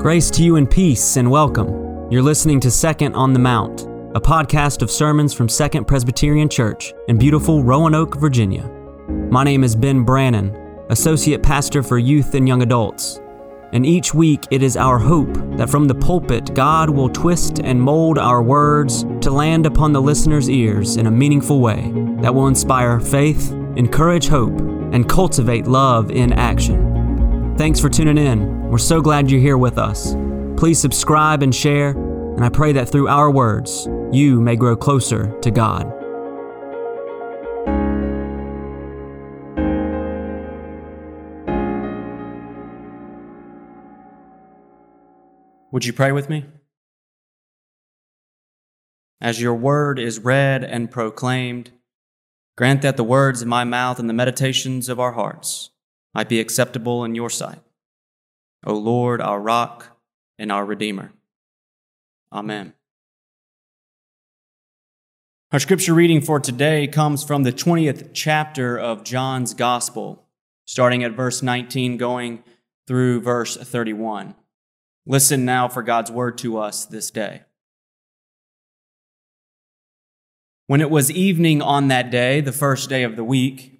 [0.00, 1.68] Grace to you and peace and welcome.
[2.10, 3.82] You're listening to Second on the Mount,
[4.14, 8.66] a podcast of sermons from Second Presbyterian Church in beautiful Roanoke, Virginia.
[9.30, 10.56] My name is Ben Brannon,
[10.88, 13.20] Associate Pastor for Youth and Young Adults.
[13.74, 17.78] And each week it is our hope that from the pulpit God will twist and
[17.78, 22.46] mold our words to land upon the listener's ears in a meaningful way that will
[22.46, 24.58] inspire faith, encourage hope,
[24.94, 27.54] and cultivate love in action.
[27.58, 28.59] Thanks for tuning in.
[28.70, 30.14] We're so glad you're here with us.
[30.56, 35.36] Please subscribe and share, and I pray that through our words, you may grow closer
[35.40, 35.86] to God.
[45.72, 46.44] Would you pray with me?
[49.20, 51.72] As your word is read and proclaimed,
[52.56, 55.70] grant that the words of my mouth and the meditations of our hearts
[56.14, 57.58] might be acceptable in your sight.
[58.64, 59.96] O Lord, our rock
[60.38, 61.12] and our redeemer.
[62.32, 62.74] Amen.
[65.52, 70.24] Our scripture reading for today comes from the 20th chapter of John's Gospel,
[70.64, 72.44] starting at verse 19, going
[72.86, 74.36] through verse 31.
[75.06, 77.42] Listen now for God's word to us this day.
[80.68, 83.79] When it was evening on that day, the first day of the week,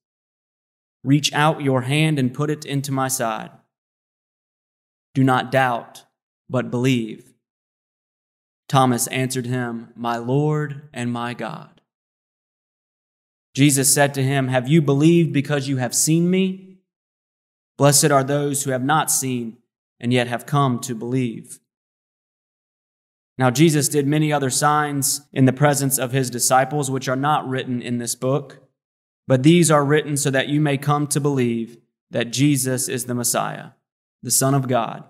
[1.03, 3.51] Reach out your hand and put it into my side.
[5.13, 6.05] Do not doubt,
[6.49, 7.33] but believe.
[8.69, 11.81] Thomas answered him, My Lord and my God.
[13.53, 16.77] Jesus said to him, Have you believed because you have seen me?
[17.77, 19.57] Blessed are those who have not seen
[19.99, 21.59] and yet have come to believe.
[23.37, 27.47] Now, Jesus did many other signs in the presence of his disciples, which are not
[27.47, 28.61] written in this book.
[29.27, 31.77] But these are written so that you may come to believe
[32.09, 33.69] that Jesus is the Messiah,
[34.21, 35.03] the Son of God,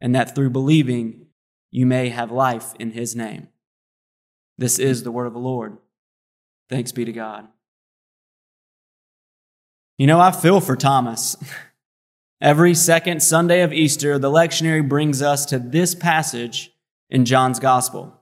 [0.00, 1.26] and that through believing
[1.70, 3.48] you may have life in his name.
[4.58, 5.78] This is the word of the Lord.
[6.68, 7.46] Thanks be to God.
[9.98, 11.36] You know, I feel for Thomas.
[12.40, 16.72] Every second Sunday of Easter, the lectionary brings us to this passage
[17.08, 18.15] in John's Gospel.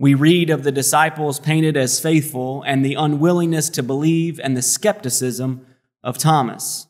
[0.00, 4.62] We read of the disciples painted as faithful and the unwillingness to believe and the
[4.62, 5.66] skepticism
[6.02, 6.86] of Thomas.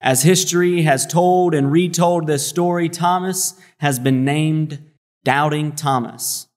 [0.00, 4.90] As history has told and retold this story, Thomas has been named
[5.22, 6.48] Doubting Thomas.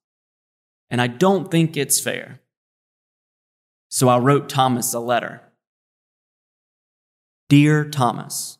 [0.89, 2.39] And I don't think it's fair.
[3.89, 5.41] So I wrote Thomas a letter.
[7.49, 8.57] Dear Thomas,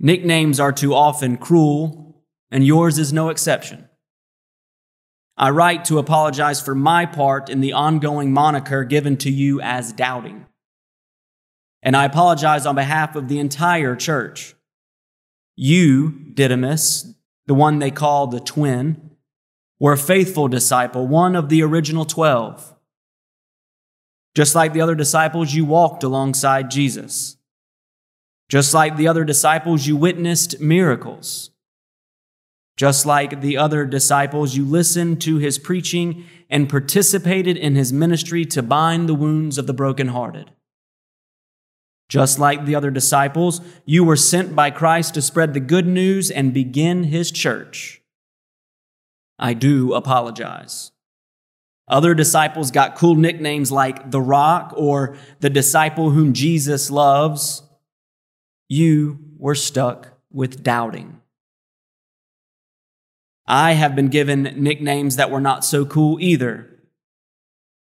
[0.00, 3.86] nicknames are too often cruel, and yours is no exception.
[5.40, 9.90] I write to apologize for my part in the ongoing moniker given to you as
[9.90, 10.44] doubting.
[11.82, 14.54] And I apologize on behalf of the entire church.
[15.56, 17.14] You, Didymus,
[17.46, 19.12] the one they call the twin,
[19.78, 22.74] were a faithful disciple, one of the original twelve.
[24.34, 27.38] Just like the other disciples, you walked alongside Jesus.
[28.50, 31.50] Just like the other disciples, you witnessed miracles.
[32.80, 38.46] Just like the other disciples, you listened to his preaching and participated in his ministry
[38.46, 40.50] to bind the wounds of the brokenhearted.
[42.08, 46.30] Just like the other disciples, you were sent by Christ to spread the good news
[46.30, 48.00] and begin his church.
[49.38, 50.90] I do apologize.
[51.86, 57.62] Other disciples got cool nicknames like the rock or the disciple whom Jesus loves.
[58.70, 61.19] You were stuck with doubting.
[63.52, 66.70] I have been given nicknames that were not so cool either.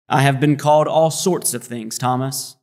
[0.08, 2.54] I have been called all sorts of things, Thomas.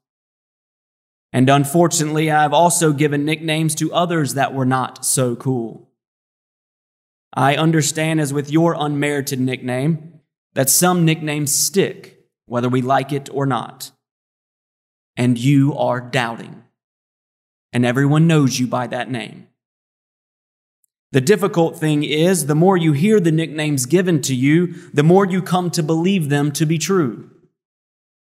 [1.34, 5.90] And unfortunately, I have also given nicknames to others that were not so cool.
[7.34, 10.22] I understand, as with your unmerited nickname,
[10.54, 13.92] that some nicknames stick, whether we like it or not.
[15.18, 16.64] And you are doubting.
[17.74, 19.50] And everyone knows you by that name.
[21.14, 25.28] The difficult thing is, the more you hear the nicknames given to you, the more
[25.28, 27.30] you come to believe them to be true.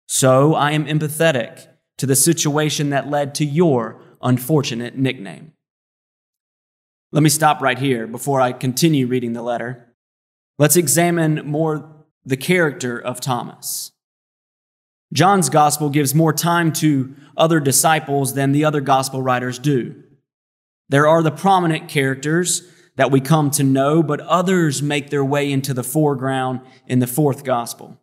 [0.07, 1.67] So I am empathetic
[1.97, 5.55] to the situation that led to your unfortunate nickname.
[7.11, 9.93] Let me stop right here before I continue reading the letter.
[10.57, 13.91] Let's examine more the character of Thomas.
[15.13, 20.05] John's gospel gives more time to other disciples than the other gospel writers do.
[20.89, 25.53] There are the prominent characters that we come to know, but others make their way
[25.53, 28.01] into the foreground in the fourth gospel.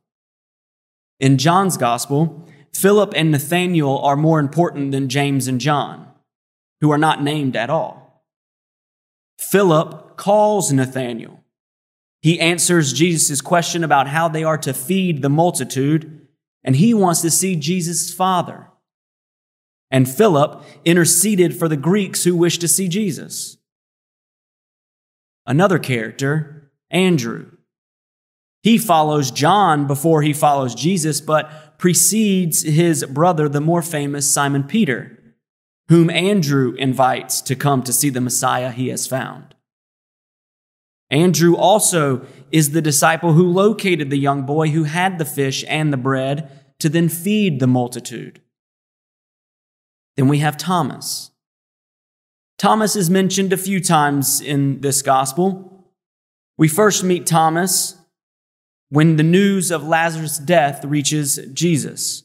[1.19, 6.07] In John's gospel, Philip and Nathanael are more important than James and John,
[6.81, 8.23] who are not named at all.
[9.39, 11.43] Philip calls Nathanael.
[12.21, 16.27] He answers Jesus' question about how they are to feed the multitude,
[16.63, 18.67] and he wants to see Jesus' Father.
[19.91, 23.57] And Philip interceded for the Greeks who wished to see Jesus.
[25.45, 27.51] Another character, Andrew.
[28.63, 34.63] He follows John before he follows Jesus, but precedes his brother, the more famous Simon
[34.63, 35.19] Peter,
[35.87, 39.53] whom Andrew invites to come to see the Messiah he has found.
[41.11, 45.93] Andrew also is the disciple who located the young boy who had the fish and
[45.93, 46.49] the bread
[46.79, 48.41] to then feed the multitude.
[50.17, 51.31] Then we have Thomas.
[52.57, 55.91] Thomas is mentioned a few times in this gospel.
[56.57, 57.97] We first meet Thomas
[58.89, 62.23] when the news of Lazarus' death reaches Jesus.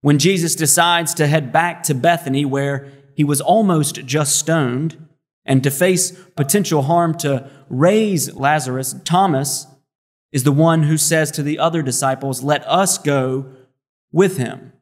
[0.00, 4.96] When Jesus decides to head back to Bethany, where he was almost just stoned,
[5.44, 9.66] and to face potential harm to raise Lazarus, Thomas
[10.32, 13.46] is the one who says to the other disciples, Let us go
[14.12, 14.72] with him,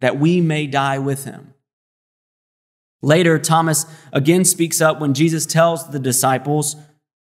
[0.00, 1.51] that we may die with him.
[3.02, 6.76] Later, Thomas again speaks up when Jesus tells the disciples,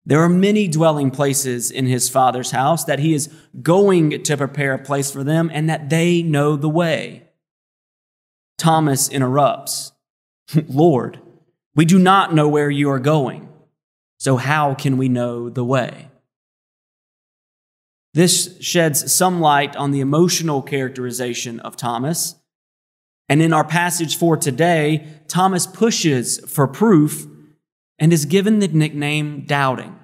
[0.05, 3.33] There are many dwelling places in his Father's house, that he is
[3.63, 7.29] going to prepare a place for them, and that they know the way.
[8.59, 9.93] Thomas interrupts,
[10.69, 11.21] Lord,
[11.77, 13.49] we do not know where you are going,
[14.19, 16.09] so how can we know the way?
[18.15, 22.35] This sheds some light on the emotional characterization of Thomas.
[23.29, 27.27] And in our passage for today, Thomas pushes for proof
[27.99, 29.99] and is given the nickname Doubting.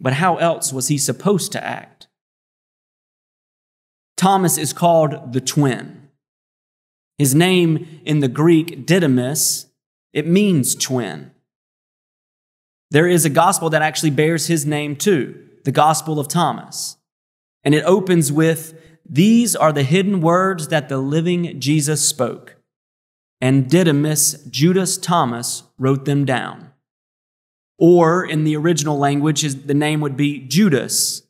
[0.00, 2.08] But how else was he supposed to act?
[4.16, 6.08] Thomas is called the twin.
[7.18, 9.66] His name in the Greek, Didymus,
[10.12, 11.30] it means twin.
[12.90, 16.96] There is a gospel that actually bears his name too, the Gospel of Thomas.
[17.64, 22.56] And it opens with These are the hidden words that the living Jesus spoke.
[23.40, 26.70] And Didymus, Judas Thomas, wrote them down.
[27.78, 31.22] Or in the original language, the name would be Judas,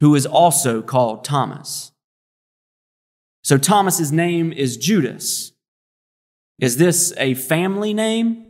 [0.00, 1.92] who is also called Thomas.
[3.42, 5.52] So Thomas's name is Judas.
[6.58, 8.46] Is this a family name?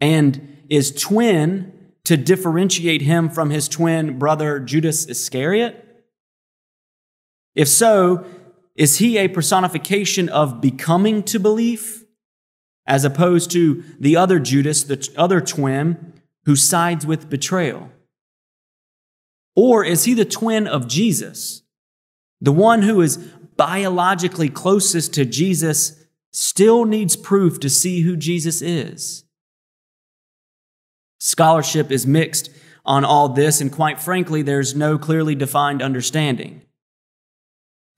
[0.00, 1.72] And is twin
[2.04, 5.87] to differentiate him from his twin brother Judas Iscariot?
[7.58, 8.24] If so,
[8.76, 12.04] is he a personification of becoming to belief,
[12.86, 16.12] as opposed to the other Judas, the other twin,
[16.44, 17.90] who sides with betrayal?
[19.56, 21.62] Or is he the twin of Jesus,
[22.40, 28.62] the one who is biologically closest to Jesus still needs proof to see who Jesus
[28.62, 29.24] is.
[31.18, 32.50] Scholarship is mixed
[32.84, 36.62] on all this, and quite frankly, there's no clearly defined understanding.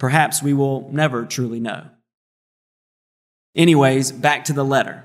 [0.01, 1.87] Perhaps we will never truly know.
[3.55, 5.05] Anyways, back to the letter.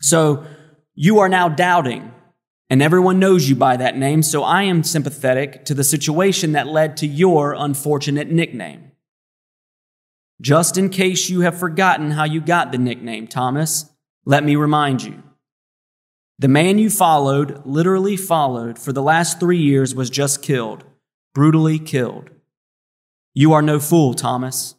[0.00, 0.46] So,
[0.94, 2.12] you are now doubting,
[2.70, 6.68] and everyone knows you by that name, so I am sympathetic to the situation that
[6.68, 8.92] led to your unfortunate nickname.
[10.40, 13.90] Just in case you have forgotten how you got the nickname, Thomas,
[14.24, 15.22] let me remind you.
[16.38, 20.84] The man you followed, literally followed, for the last three years was just killed,
[21.34, 22.30] brutally killed.
[23.38, 24.76] You are no fool, Thomas.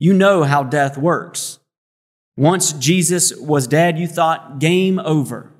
[0.00, 1.60] You know how death works.
[2.36, 5.52] Once Jesus was dead, you thought game over.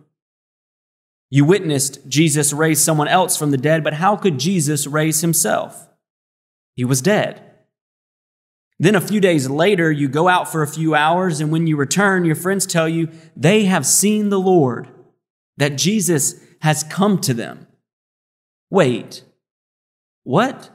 [1.30, 5.88] You witnessed Jesus raise someone else from the dead, but how could Jesus raise himself?
[6.74, 7.44] He was dead.
[8.80, 11.76] Then a few days later, you go out for a few hours, and when you
[11.76, 14.88] return, your friends tell you they have seen the Lord,
[15.58, 17.68] that Jesus has come to them.
[18.68, 19.22] Wait,
[20.24, 20.70] what?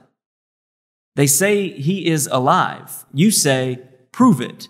[1.15, 3.05] They say he is alive.
[3.13, 3.79] You say,
[4.11, 4.67] prove it.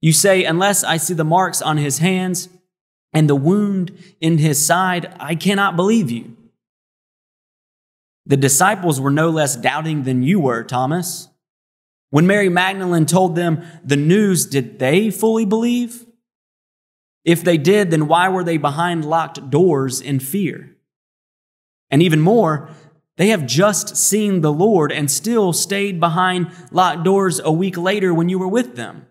[0.00, 2.48] You say, unless I see the marks on his hands
[3.12, 6.36] and the wound in his side, I cannot believe you.
[8.26, 11.28] The disciples were no less doubting than you were, Thomas.
[12.10, 16.04] When Mary Magdalene told them the news, did they fully believe?
[17.24, 20.76] If they did, then why were they behind locked doors in fear?
[21.90, 22.70] And even more,
[23.18, 28.14] they have just seen the Lord and still stayed behind locked doors a week later
[28.14, 29.06] when you were with them.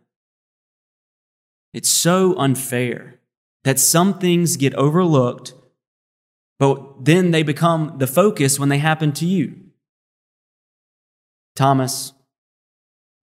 [1.74, 3.20] It's so unfair
[3.66, 5.54] that some things get overlooked,
[6.58, 9.58] but then they become the focus when they happen to you.
[11.58, 12.14] Thomas,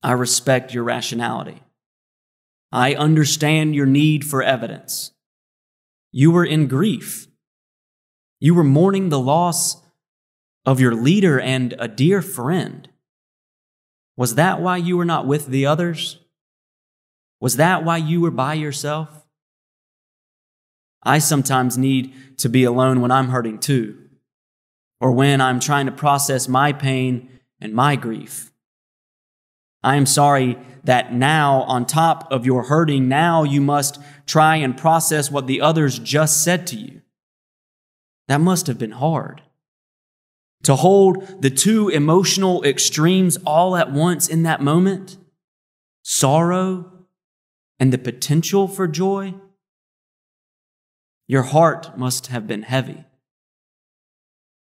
[0.02, 1.62] I respect your rationality.
[2.70, 5.12] I understand your need for evidence.
[6.12, 7.26] You were in grief.
[8.38, 9.80] You were mourning the loss
[10.66, 12.88] of your leader and a dear friend.
[14.16, 16.18] Was that why you were not with the others?
[17.40, 19.26] Was that why you were by yourself?
[21.02, 23.98] I sometimes need to be alone when I'm hurting too,
[25.00, 27.28] or when I'm trying to process my pain
[27.60, 28.52] and my grief.
[29.82, 34.76] I am sorry that now, on top of your hurting, now you must try and
[34.76, 37.02] process what the others just said to you.
[38.28, 39.42] That must have been hard.
[40.64, 45.18] To hold the two emotional extremes all at once in that moment
[46.02, 46.90] sorrow
[47.78, 49.34] and the potential for joy,
[51.26, 53.04] your heart must have been heavy.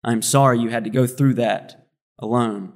[0.02, 2.73] I'm sorry you had to go through that alone.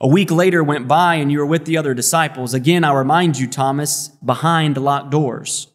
[0.00, 2.54] A week later went by and you were with the other disciples.
[2.54, 5.66] Again, I remind you, Thomas, behind locked doors.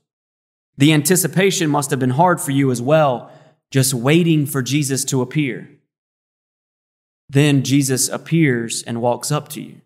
[0.77, 3.31] The anticipation must have been hard for you as well,
[3.73, 5.67] just waiting for Jesus to appear.
[7.27, 9.81] Then Jesus appears and walks up to you.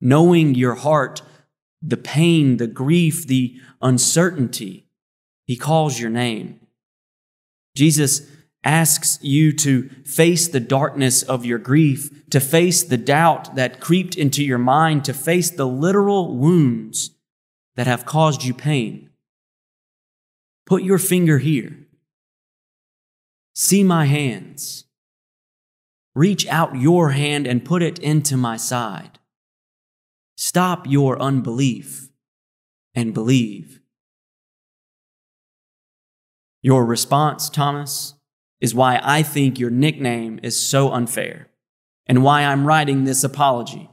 [0.00, 1.22] Knowing your heart
[1.82, 4.86] the pain, the grief, the uncertainty.
[5.44, 6.60] He calls your name.
[7.74, 8.30] Jesus
[8.62, 14.14] asks you to face the darkness of your grief, to face the doubt that creeped
[14.14, 17.10] into your mind, to face the literal wounds
[17.74, 19.10] that have caused you pain.
[20.64, 21.81] Put your finger here.
[23.54, 24.84] See my hands.
[26.14, 29.18] Reach out your hand and put it into my side.
[30.36, 32.10] Stop your unbelief
[32.94, 33.80] and believe.
[36.62, 38.14] Your response, Thomas,
[38.60, 41.48] is why I think your nickname is so unfair
[42.06, 43.90] and why I'm writing this apology.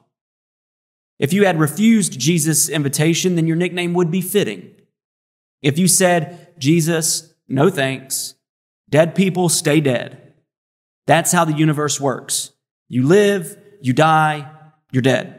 [1.17, 4.71] If you had refused Jesus' invitation, then your nickname would be fitting.
[5.61, 8.35] If you said, Jesus, no thanks,
[8.89, 10.33] dead people stay dead.
[11.07, 12.51] That's how the universe works.
[12.87, 14.49] You live, you die,
[14.91, 15.35] you're dead.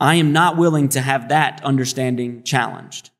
[0.00, 3.10] I am not willing to have that understanding challenged.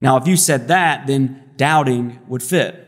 [0.00, 2.82] Now, if you said that, then doubting would fit.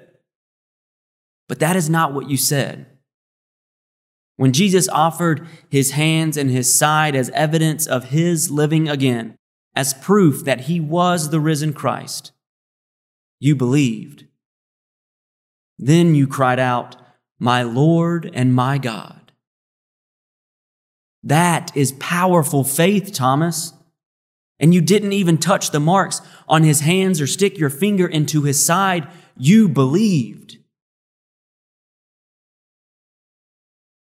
[1.49, 2.87] But that is not what you said.
[4.37, 9.37] When Jesus offered his hands and his side as evidence of his living again,
[9.75, 12.33] as proof that he was the risen Christ,
[13.41, 14.28] you believed.
[15.79, 16.97] Then you cried out,
[17.39, 19.33] My Lord and my God.
[21.23, 23.73] That is powerful faith, Thomas.
[24.61, 28.43] And you didn't even touch the marks on his hands or stick your finger into
[28.43, 29.07] his side.
[29.37, 30.59] You believed.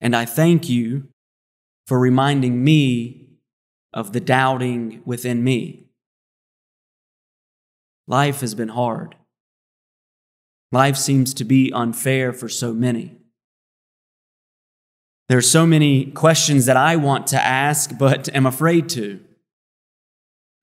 [0.00, 1.08] And I thank you
[1.86, 3.28] for reminding me
[3.92, 5.86] of the doubting within me.
[8.06, 9.16] Life has been hard.
[10.72, 13.16] Life seems to be unfair for so many.
[15.28, 19.20] There are so many questions that I want to ask, but am afraid to.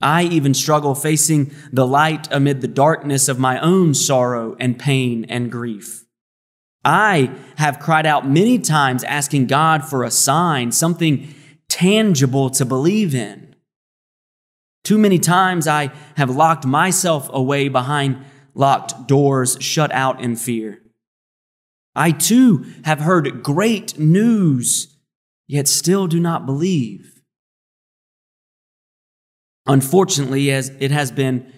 [0.02, 5.26] I even struggle facing the light amid the darkness of my own sorrow and pain
[5.30, 6.06] and grief.
[6.84, 11.34] I have cried out many times asking God for a sign, something
[11.70, 13.56] tangible to believe in.
[14.84, 20.82] Too many times I have locked myself away behind locked doors, shut out in fear.
[21.96, 24.96] I too have heard great news,
[25.48, 27.22] yet still do not believe.
[29.68, 31.52] Unfortunately, as it has been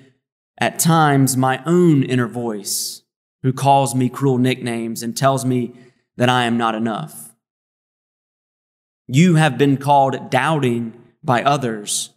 [0.58, 3.04] at times my own inner voice
[3.44, 5.74] who calls me cruel nicknames and tells me
[6.18, 7.34] that I am not enough.
[9.08, 12.14] You have been called doubting by others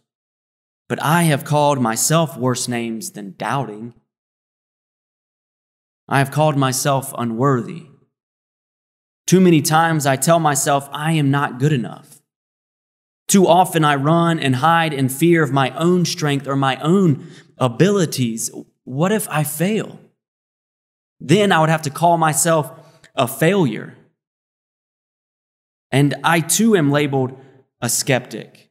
[0.87, 3.93] but I have called myself worse names than doubting.
[6.07, 7.87] I have called myself unworthy.
[9.25, 12.21] Too many times I tell myself I am not good enough.
[13.27, 17.27] Too often I run and hide in fear of my own strength or my own
[17.57, 18.49] abilities.
[18.85, 19.99] What if I fail?
[21.19, 22.71] Then I would have to call myself
[23.15, 23.97] a failure.
[25.91, 27.37] And I too am labeled
[27.81, 28.67] a skeptic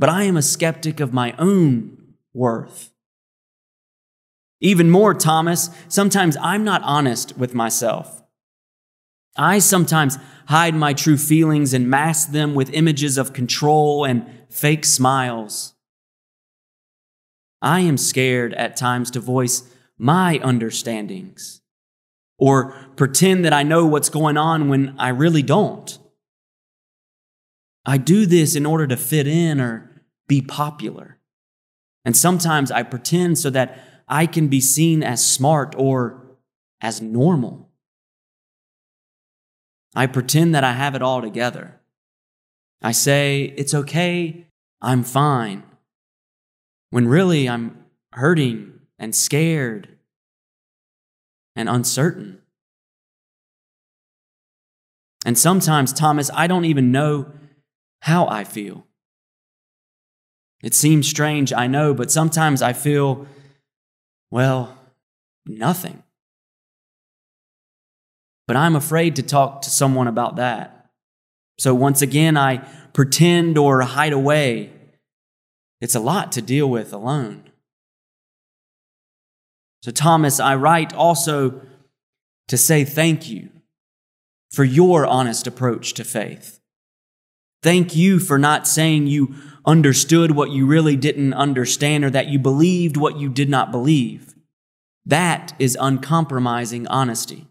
[0.00, 2.90] but I am a skeptic of my own worth.
[4.60, 8.22] Even more, Thomas, sometimes I'm not honest with myself.
[9.36, 14.84] I sometimes hide my true feelings and mask them with images of control and fake
[14.84, 15.74] smiles.
[17.62, 19.62] I am scared at times to voice
[19.98, 21.60] my understandings
[22.38, 25.98] or pretend that I know what's going on when I really don't.
[27.84, 31.18] I do this in order to fit in or be popular.
[32.04, 33.78] And sometimes I pretend so that
[34.10, 36.20] I can be seen as smart or
[36.80, 37.70] as normal.
[39.94, 41.80] I pretend that I have it all together.
[42.82, 44.46] I say, it's okay,
[44.82, 45.62] I'm fine,
[46.90, 49.88] when really I'm hurting and scared
[51.54, 52.40] and uncertain.
[55.24, 57.30] And sometimes, Thomas, I don't even know
[58.02, 58.86] how I feel.
[60.62, 63.26] It seems strange, I know, but sometimes I feel,
[64.30, 64.76] well,
[65.46, 66.02] nothing.
[68.46, 70.90] But I'm afraid to talk to someone about that.
[71.58, 72.58] So once again, I
[72.92, 74.72] pretend or hide away.
[75.80, 77.44] It's a lot to deal with alone.
[79.82, 81.62] So, Thomas, I write also
[82.48, 83.48] to say thank you
[84.50, 86.60] for your honest approach to faith.
[87.62, 92.38] Thank you for not saying you understood what you really didn't understand or that you
[92.38, 94.34] believed what you did not believe.
[95.04, 97.46] That is uncompromising honesty.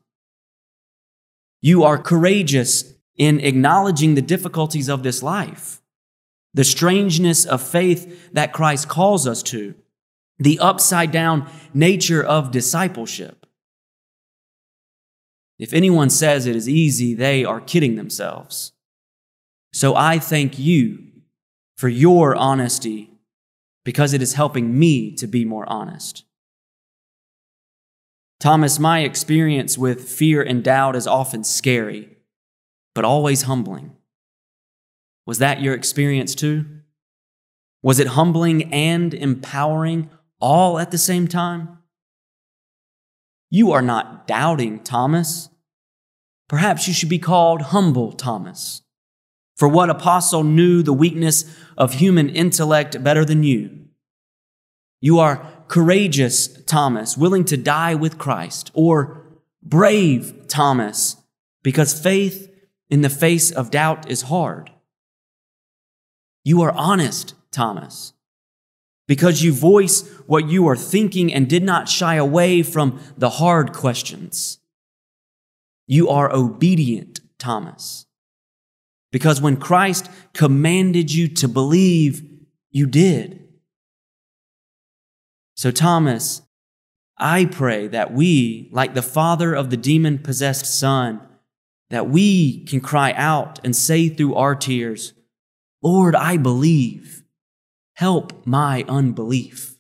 [1.62, 5.82] You are courageous in acknowledging the difficulties of this life,
[6.54, 9.76] the strangeness of faith that Christ calls us to,
[10.38, 13.46] the upside down nature of discipleship.
[15.60, 18.72] If anyone says it is easy, they are kidding themselves.
[19.74, 21.09] So I thank you
[21.80, 23.10] for your honesty
[23.86, 26.26] because it is helping me to be more honest.
[28.38, 32.18] Thomas, my experience with fear and doubt is often scary,
[32.94, 33.96] but always humbling.
[35.26, 36.66] Was that your experience too?
[37.82, 40.10] Was it humbling and empowering
[40.42, 41.78] all at the same time?
[43.50, 45.48] You are not doubting, Thomas.
[46.50, 48.82] Perhaps you should be called humble, Thomas.
[49.60, 51.44] For what apostle knew the weakness
[51.78, 53.88] of human intellect better than you?
[55.02, 59.22] You are courageous, Thomas, willing to die with Christ, or
[59.62, 61.18] brave, Thomas,
[61.62, 62.50] because faith
[62.90, 64.72] in the face of doubt is hard.
[66.46, 68.14] You are honest, Thomas,
[69.10, 73.74] because you voice what you are thinking and did not shy away from the hard
[73.74, 74.60] questions.
[75.86, 78.06] You are obedient, Thomas
[79.12, 82.24] because when Christ commanded you to believe,
[82.72, 83.48] you did.
[85.56, 86.42] So, Thomas,
[87.18, 91.22] I pray that we, like the father of the demon possessed son,
[91.90, 95.14] that we can cry out and say through our tears,
[95.82, 97.24] Lord, I believe.
[97.96, 99.76] Help my unbelief.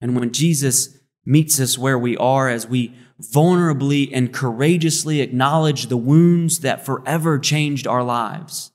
[0.00, 5.96] And when Jesus meets us where we are as we vulnerably and courageously acknowledge the
[5.96, 8.72] wounds that forever changed our lives.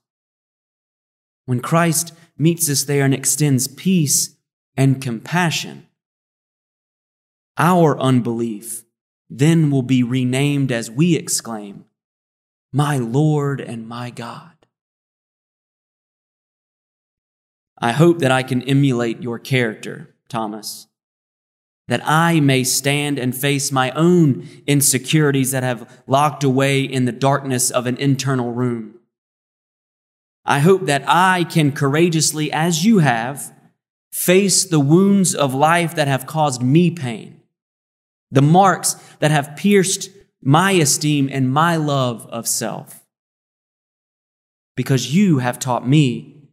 [1.45, 4.35] When Christ meets us there and extends peace
[4.75, 5.87] and compassion,
[7.57, 8.83] our unbelief
[9.29, 11.85] then will be renamed as we exclaim,
[12.71, 14.51] My Lord and my God.
[17.79, 20.87] I hope that I can emulate your character, Thomas
[21.87, 27.11] that I may stand and face my own insecurities that have locked away in the
[27.11, 28.99] darkness of an internal room.
[30.45, 33.53] I hope that I can courageously, as you have,
[34.11, 37.41] face the wounds of life that have caused me pain,
[38.31, 40.09] the marks that have pierced
[40.41, 43.03] my esteem and my love of self.
[44.75, 46.49] Because you have taught me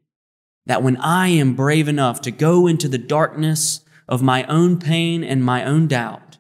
[0.67, 5.25] that when I am brave enough to go into the darkness of my own pain
[5.25, 6.39] and my own doubt,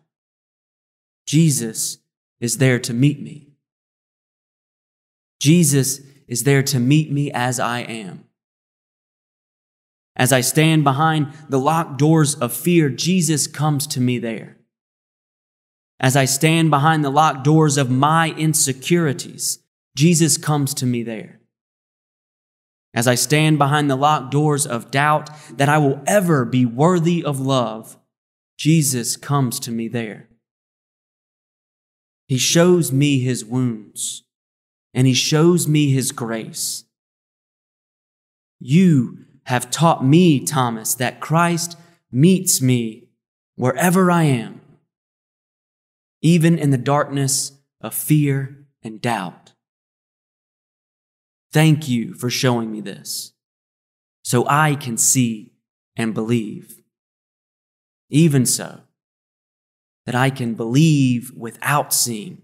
[1.26, 1.98] Jesus
[2.40, 3.52] is there to meet me.
[5.38, 8.24] Jesus is there to meet me as I am.
[10.16, 14.59] As I stand behind the locked doors of fear, Jesus comes to me there.
[15.98, 19.61] As I stand behind the locked doors of my insecurities,
[19.96, 21.39] Jesus comes to me there.
[22.92, 27.22] As I stand behind the locked doors of doubt that I will ever be worthy
[27.22, 27.96] of love,
[28.59, 30.29] Jesus comes to me there.
[32.26, 34.24] He shows me his wounds
[34.92, 36.85] and he shows me his grace.
[38.59, 41.76] You have taught me, Thomas, that Christ
[42.12, 43.09] meets me
[43.57, 44.61] wherever I am,
[46.22, 49.53] even in the darkness of fear and doubt.
[51.52, 53.32] Thank you for showing me this
[54.22, 55.52] so I can see
[55.96, 56.82] and believe.
[58.08, 58.80] Even so,
[60.06, 62.42] that I can believe without seeing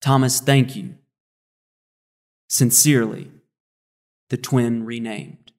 [0.00, 0.94] Thomas, thank you.
[2.48, 3.30] Sincerely,
[4.30, 5.52] the twin renamed.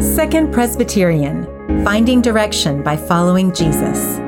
[0.00, 4.23] Second Presbyterian Finding Direction by Following Jesus.